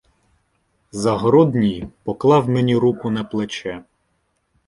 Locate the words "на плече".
3.09-3.83